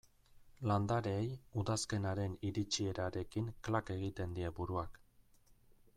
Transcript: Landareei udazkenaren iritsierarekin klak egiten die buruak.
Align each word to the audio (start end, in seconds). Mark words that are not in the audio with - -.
Landareei 0.69 1.27
udazkenaren 1.63 2.37
iritsierarekin 2.51 3.53
klak 3.69 3.95
egiten 3.97 4.37
die 4.39 4.55
buruak. 4.61 4.99